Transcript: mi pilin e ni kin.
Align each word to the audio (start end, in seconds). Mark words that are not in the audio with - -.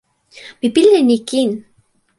mi 0.61 0.67
pilin 0.73 0.97
e 1.01 1.07
ni 1.07 1.17
kin. 1.29 1.51